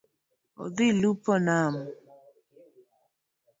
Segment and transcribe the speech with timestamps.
[0.63, 1.73] Odhi lupo nam.